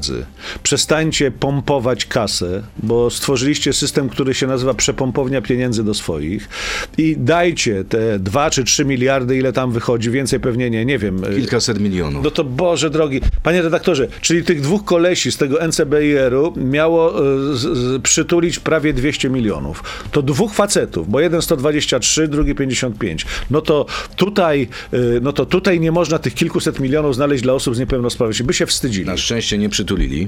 [0.64, 6.50] Przestańcie pompować kasę, bo stworzyliście system, który się nazywa przepompownia pieniędzy do swoich
[6.98, 11.22] i dajcie te 2 czy 3 miliardy, ile tam wychodzi, więcej pewnie nie, nie wiem.
[11.36, 12.24] Kilkaset milionów.
[12.24, 13.22] no to Boże drogi.
[13.44, 18.94] Panie redaktorze, czyli tych dwóch kolesi z tego NCBIR-u miało e, z, z, przytulić prawie
[18.94, 19.84] 200 milionów.
[20.12, 23.26] To dwóch facetów, bo jeden 123, drugi 55.
[23.52, 27.76] No to tutaj, e, no to tutaj nie można tych kilkuset milionów znaleźć dla osób
[27.76, 28.46] z niepełnosprawnością.
[28.46, 29.06] By się wstydzili.
[29.06, 30.28] Na szczęście nie przytulili.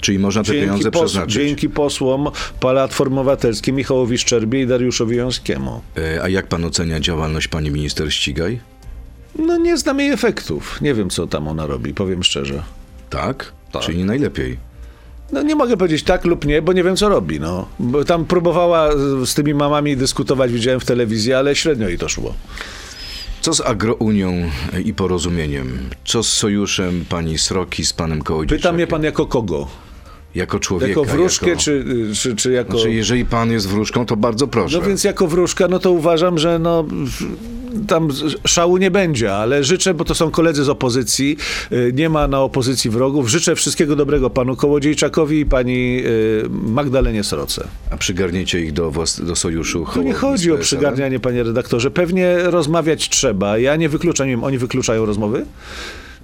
[0.00, 1.34] Czyli można te pieniądze pos- przeznaczyć.
[1.34, 2.28] dzięki posłom
[2.60, 5.80] Platformy Obywatelskiej Michałowi Szczerbie i Dariuszowi Jąskiemu.
[5.96, 8.60] E, A jak pan ocenia działalność pani minister Ścigaj?
[9.38, 10.80] No nie znam jej efektów.
[10.80, 12.62] Nie wiem, co tam ona robi, powiem szczerze.
[13.10, 13.52] Tak?
[13.72, 13.82] Tak.
[13.82, 14.56] Czyli nie najlepiej.
[15.32, 17.40] No nie mogę powiedzieć tak lub nie, bo nie wiem co robi.
[17.40, 17.68] No.
[17.78, 22.08] Bo tam próbowała z- z tymi mamami dyskutować, widziałem w telewizji, ale średnio jej to
[22.08, 22.34] szło.
[23.48, 24.50] Co z Agrounią
[24.84, 25.90] i porozumieniem?
[26.04, 28.58] Co z sojuszem pani Sroki z panem Kołodziejczakiem?
[28.58, 29.68] Pyta mnie pan jako kogo?
[30.34, 30.88] Jako człowieka.
[30.88, 31.60] Jako wróżkę, jako...
[31.60, 32.72] czy, czy, czy jako...
[32.72, 34.78] Znaczy, jeżeli pan jest wróżką, to bardzo proszę.
[34.78, 36.84] No więc jako wróżka, no to uważam, że no,
[37.86, 38.08] tam
[38.46, 41.36] szału nie będzie, ale życzę, bo to są koledzy z opozycji,
[41.72, 47.24] y, nie ma na opozycji wrogów, życzę wszystkiego dobrego panu Kołodziejczakowi i pani y, Magdalenie
[47.24, 47.68] Sroce.
[47.90, 51.90] A przygarniecie ich do, do sojuszu Tu nie chodzi o przygarnianie, panie redaktorze.
[51.90, 53.58] Pewnie rozmawiać trzeba.
[53.58, 55.46] Ja nie wykluczam, nie wiem, oni wykluczają rozmowy?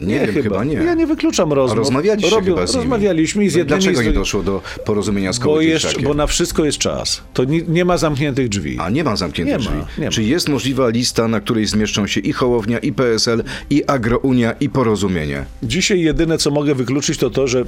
[0.01, 0.75] Nie, wiem, chyba nie.
[0.75, 1.79] Ja nie wykluczam A rozmów.
[1.79, 2.85] rozmawialiście Robią- chyba z nimi.
[2.85, 6.27] Rozmawialiśmy i z No jednymi Dlaczego nie doszło do porozumienia z bo, jeszcze, bo na
[6.27, 7.23] wszystko jest czas.
[7.35, 8.77] To nie, nie ma zamkniętych drzwi.
[8.81, 10.01] A nie ma zamkniętych Nie ma, drzwi.
[10.01, 10.11] nie ma.
[10.13, 14.69] Czy jest możliwa lista, na której zmieszczą się i Hołownia, i PSL, i Agrounia, i
[14.69, 15.45] Porozumienie?
[15.63, 17.65] Dzisiaj jedyne, co mogę wykluczyć, to to, że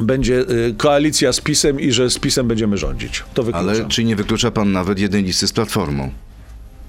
[0.00, 3.24] będzie y, koalicja z PiSem i że z PiSem będziemy rządzić.
[3.34, 3.68] To wykluczam.
[3.68, 6.10] Ale czy nie wyklucza pan nawet jednej listy z Platformą?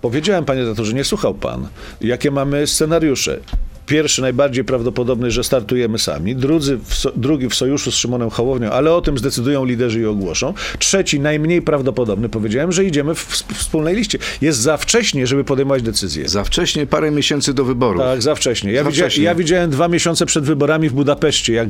[0.02, 1.68] Powiedziałem, panie redaktorze, nie słuchał pan,
[2.02, 3.40] jakie mamy scenariusze.
[3.90, 6.36] Pierwszy, najbardziej prawdopodobny, że startujemy sami.
[6.36, 10.06] Drudzy w so, drugi w sojuszu z Szymonem Hołownią, ale o tym zdecydują liderzy i
[10.06, 10.54] ogłoszą.
[10.80, 14.18] Trzeci, najmniej prawdopodobny, powiedziałem, że idziemy w, w wspólnej liście.
[14.42, 16.30] Jest za wcześnie, żeby podejmować decyzje.
[16.30, 18.02] Za wcześnie, parę miesięcy do wyborów.
[18.02, 18.72] Tak, za wcześnie.
[18.72, 19.24] Ja, Za widzia, wcześnie.
[19.24, 21.70] ja widziałem dwa miesiące przed wyborami w Budapeszcie, jak,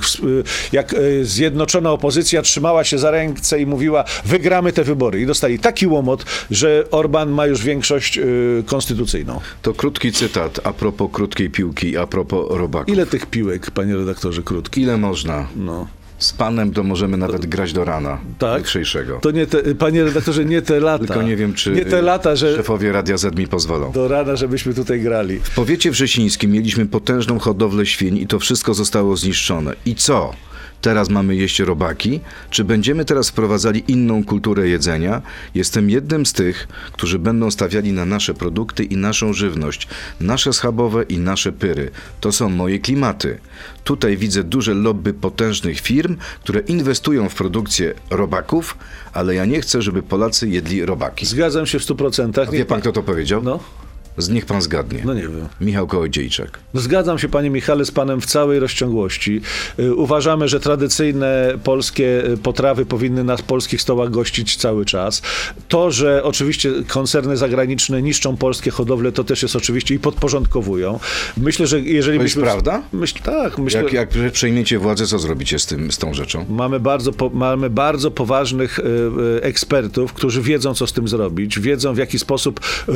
[0.71, 5.21] jak y, zjednoczona opozycja trzymała się za ręce i mówiła, wygramy te wybory.
[5.21, 9.39] I dostali taki łomot, że Orban ma już większość y, konstytucyjną.
[9.61, 12.93] To krótki cytat a propos krótkiej piłki, a propos robaków.
[12.93, 14.81] Ile tych piłek, panie redaktorze, krótki?
[14.81, 15.47] Ile można?
[15.55, 15.87] No.
[16.17, 18.57] Z panem to możemy nawet grać do rana Tak?
[18.61, 19.19] jutrzejszego.
[19.21, 21.05] To nie te, panie redaktorze, nie te lata.
[21.05, 23.91] Tylko nie wiem, czy Nie te lata, że szefowie Radia Z mi pozwolą.
[23.91, 25.39] do rana, żebyśmy tutaj grali.
[25.39, 29.73] W powiecie wrzesińskim mieliśmy potężną hodowlę świń i to wszystko zostało zniszczone.
[29.85, 30.33] I co?
[30.81, 32.19] Teraz mamy jeść robaki?
[32.49, 35.21] Czy będziemy teraz wprowadzali inną kulturę jedzenia?
[35.55, 39.87] Jestem jednym z tych, którzy będą stawiali na nasze produkty i naszą żywność,
[40.19, 41.91] nasze schabowe i nasze pyry.
[42.21, 43.39] To są moje klimaty.
[43.83, 48.77] Tutaj widzę duże lobby potężnych firm, które inwestują w produkcję robaków,
[49.13, 51.25] ale ja nie chcę, żeby Polacy jedli robaki.
[51.25, 52.51] Zgadzam się w stu procentach.
[52.51, 53.43] Wie pan, kto to powiedział?
[53.43, 53.59] No,
[54.19, 55.01] Z niech pan zgadnie.
[55.05, 55.47] no nie wiem.
[55.61, 56.59] Michał Kołodziejczak.
[56.73, 59.41] Zgadzam się, panie Michale, z panem w całej rozciągłości.
[59.79, 65.21] Y, Uważamy, że tradycyjne polskie y, potrawy powinny na polskich stołach gościć cały czas.
[65.67, 70.99] To, że oczywiście koncerny zagraniczne niszczą polskie hodowle, to też jest oczywiście i podporządkowują.
[71.37, 72.43] Myślę, że jeżeli To jest byśmy...
[72.43, 72.81] prawda?
[72.93, 73.83] Myśl, tak, myślę...
[73.83, 76.45] Jak, jak przejmiecie władzę, co zrobicie z, tym, z tą rzeczą?
[76.49, 81.59] Mamy bardzo, po, mamy bardzo poważnych y, y, ekspertów, którzy wiedzą, co z tym zrobić,
[81.59, 82.91] wiedzą, w jaki sposób y,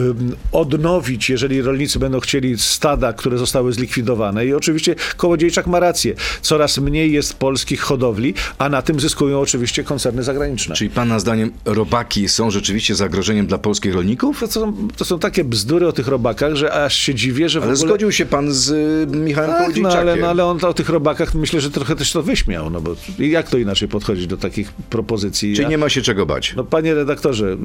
[0.51, 4.45] odnowić, jeżeli rolnicy będą chcieli stada, które zostały zlikwidowane.
[4.45, 6.13] I oczywiście Kołodziejczak ma rację.
[6.41, 10.75] Coraz mniej jest polskich hodowli, a na tym zyskują oczywiście koncerny zagraniczne.
[10.75, 14.39] Czyli pana zdaniem robaki są rzeczywiście zagrożeniem dla polskich rolników?
[14.39, 17.63] To są, to są takie bzdury o tych robakach, że aż się dziwię, że w
[17.63, 17.87] Ale ogóle...
[17.87, 21.35] zgodził się pan z y, Michałem Tak, no ale, no ale on o tych robakach
[21.35, 25.51] myślę, że trochę też to wyśmiał, no bo jak to inaczej podchodzić do takich propozycji?
[25.53, 26.53] Czyli Ja- nie ma się czego bać.
[26.55, 27.57] No panie redaktorze,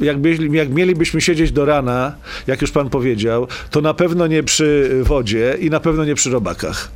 [0.00, 2.14] y, jak, byli- jak mielibyśmy siedzieć do rana,
[2.46, 6.30] jak już pan powiedział, to na pewno nie przy wodzie i na pewno nie przy
[6.30, 6.90] robakach.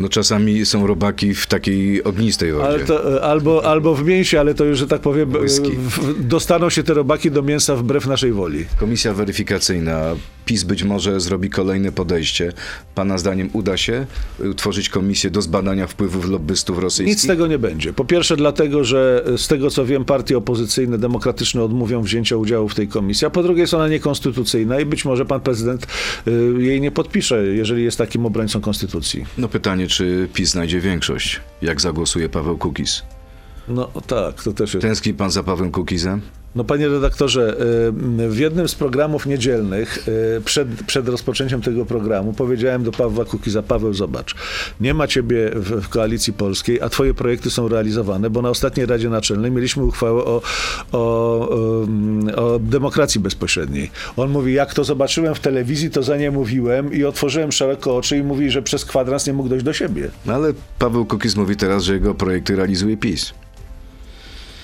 [0.00, 2.84] No czasami są robaki w takiej ognistej wodzie.
[2.84, 5.70] To, y, albo, albo w mięsie, ale to już, że tak powiem, Whisky.
[5.76, 8.64] w- dostaną się te robaki do mięsa wbrew naszej woli.
[8.78, 10.00] Komisja weryfikacyjna.
[10.46, 12.52] PiS być może zrobi kolejne podejście.
[12.94, 14.06] Pana zdaniem uda się
[14.50, 17.16] utworzyć komisję do zbadania wpływów lobbystów rosyjskich?
[17.16, 17.92] Nic z tego nie będzie.
[17.92, 22.74] Po pierwsze dlatego, że z tego co wiem, partie opozycyjne, demokratyczne odmówią wzięcia udziału w
[22.74, 25.86] tej komisji, a po drugie jest ona niekonstytucyjna i być może pan prezydent
[26.28, 29.26] y, jej nie podpisze, jeżeli jest takim obrońcą konstytucji.
[29.38, 31.40] No pytanie, czy PiS znajdzie większość?
[31.62, 33.02] Jak zagłosuje Paweł Kukiz?
[33.68, 34.86] No tak, to też jest.
[34.86, 36.20] Tęskni pan za Pawłem Kukizem?
[36.54, 37.56] No panie redaktorze,
[38.20, 40.08] y, w jednym z programów niedzielnych,
[40.38, 44.34] y, przed, przed rozpoczęciem tego programu, powiedziałem do Pawła Kukiza, Paweł zobacz,
[44.80, 48.86] nie ma ciebie w, w Koalicji Polskiej, a twoje projekty są realizowane, bo na ostatniej
[48.86, 50.42] Radzie Naczelnej mieliśmy uchwałę o,
[50.92, 53.90] o, ym, o demokracji bezpośredniej.
[54.16, 58.16] On mówi, jak to zobaczyłem w telewizji, to za nie mówiłem i otworzyłem szeroko oczy
[58.16, 60.10] i mówi, że przez kwadrans nie mógł dojść do siebie.
[60.26, 63.32] No ale Paweł Kukiz mówi teraz, że jego projekty realizuje PiS.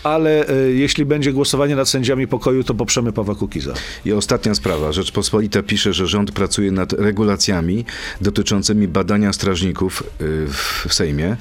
[0.06, 3.74] Ale y, jeśli będzie głosowanie nad sędziami pokoju, to poprzemy Pawła Kukiza.
[4.04, 4.92] I ostatnia sprawa.
[4.92, 7.84] Rzeczpospolita pisze, że rząd pracuje nad regulacjami
[8.20, 11.36] dotyczącymi badania strażników w w Sejmie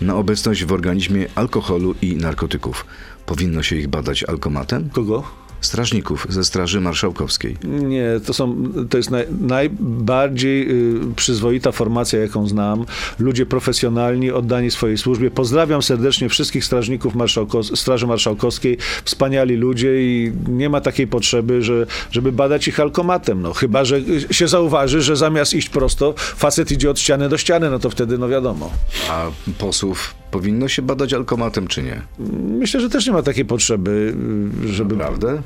[0.00, 2.86] na obecność w organizmie alkoholu i narkotyków.
[3.26, 4.90] Powinno się ich badać alkomatem?
[4.90, 5.45] Kogo?
[5.66, 7.56] Strażników ze Straży Marszałkowskiej.
[7.64, 8.56] Nie, to są,
[8.90, 12.84] to jest naj, najbardziej y, przyzwoita formacja, jaką znam.
[13.18, 15.30] Ludzie profesjonalni, oddani swojej służbie.
[15.30, 18.78] Pozdrawiam serdecznie wszystkich strażników Marszałko- Straży Marszałkowskiej.
[19.04, 23.42] Wspaniali ludzie i nie ma takiej potrzeby, że, żeby badać ich alkomatem.
[23.42, 24.00] No, chyba, że
[24.30, 28.18] się zauważy, że zamiast iść prosto, facet idzie od ściany do ściany, no to wtedy,
[28.18, 28.70] no wiadomo.
[29.10, 29.26] A
[29.58, 32.02] posłów powinno się badać alkomatem, czy nie?
[32.58, 34.14] Myślę, że też nie ma takiej potrzeby,
[34.66, 34.96] żeby...
[34.96, 35.42] Naprawdę?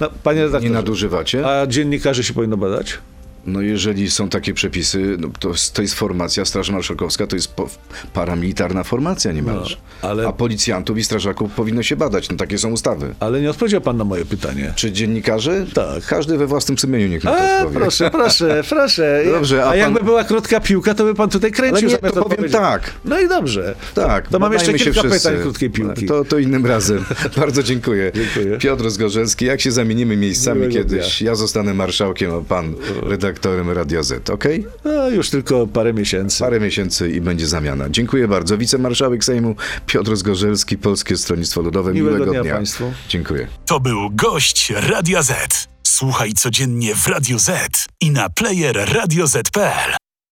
[0.00, 1.46] No, panie redaktorze, Nie nadużywacie?
[1.46, 2.98] a dziennikarzy się powinno badać?
[3.46, 7.48] No jeżeli są takie przepisy, no to, jest- to jest formacja, Straż Marszałkowska to jest
[7.54, 7.68] po,
[8.14, 9.76] paramilitarna formacja niemalże.
[10.02, 13.14] No, ale- A policjantów i strażaków powinno się badać, no takie są ustawy.
[13.20, 14.72] Ale nie odpowiedział pan na moje pytanie.
[14.76, 15.66] Czy dziennikarze?
[15.74, 16.06] Tak.
[16.06, 17.76] Każdy we własnym sumieniu niech na to A, odpowie.
[17.80, 19.22] proszę, proszę, proszę.
[19.32, 22.10] Dobrze, a, a jakby pan- była krótka piłka, to by pan tutaj kręcił Ale nie,
[22.10, 22.90] to powiem tak.
[23.04, 23.74] No i dobrze.
[23.94, 25.28] Tak, To mam jeszcze kilka wszyscy.
[25.28, 26.06] pytań krótkiej piłki.
[26.06, 27.04] To, to innym razem.
[27.36, 28.12] Bardzo dziękuję.
[28.14, 28.58] Dziękuję.
[28.58, 31.22] Piotr Zgorzelski, jak się zamienimy miejscami Miłego kiedyś?
[31.22, 33.29] Ja zostanę marszałkiem, a pan redaktorem
[33.74, 34.66] Radia Z, okej?
[34.84, 36.38] No, już tylko parę miesięcy.
[36.38, 37.90] Parę miesięcy i będzie zamiana.
[37.90, 38.58] Dziękuję bardzo.
[38.58, 41.92] Wicemarszałek Sejmu Piotr Zgorzelski, Polskie Stronnictwo Ludowe.
[41.92, 42.92] Miłego Miłego, dnia państwu.
[43.08, 43.48] Dziękuję.
[43.66, 45.68] To był gość Radia Z.
[45.82, 50.09] Słuchaj codziennie w Radio Z i na player radioz.pl.